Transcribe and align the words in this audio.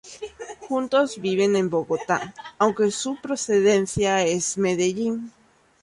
Juntos 0.67 1.19
viven 1.21 1.55
en 1.55 1.69
Bogotá, 1.69 2.33
aunque 2.57 2.89
su 2.89 3.17
procedencia 3.17 4.23
es 4.23 4.57
Medellín. 4.57 5.31